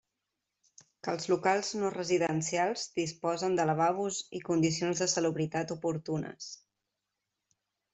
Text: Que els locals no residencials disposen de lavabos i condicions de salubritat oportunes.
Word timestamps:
Que 1.07 1.13
els 1.17 1.29
locals 1.31 1.69
no 1.81 1.91
residencials 1.97 2.87
disposen 3.03 3.61
de 3.61 3.69
lavabos 3.73 4.25
i 4.41 4.45
condicions 4.51 5.05
de 5.07 5.13
salubritat 5.17 5.79
oportunes. 5.81 6.53